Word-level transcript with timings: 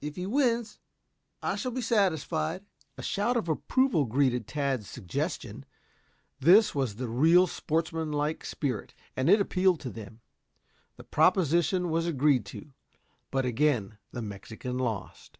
If 0.00 0.14
he 0.14 0.26
wins 0.26 0.78
I 1.42 1.56
shall 1.56 1.72
be 1.72 1.80
satisfied." 1.80 2.64
A 2.96 3.02
shout 3.02 3.36
of 3.36 3.48
approval 3.48 4.04
greeted 4.04 4.46
Tad's 4.46 4.88
suggestion. 4.88 5.64
This 6.38 6.72
was 6.72 6.94
the 6.94 7.08
real 7.08 7.48
sportsman 7.48 8.12
like 8.12 8.44
spirit, 8.44 8.94
and 9.16 9.28
it 9.28 9.40
appealed 9.40 9.80
to 9.80 9.90
them. 9.90 10.20
The 10.98 11.02
proposition 11.02 11.90
was 11.90 12.06
agreed 12.06 12.46
to. 12.46 12.70
But 13.32 13.44
again 13.44 13.98
the 14.12 14.22
Mexican 14.22 14.78
lost. 14.78 15.36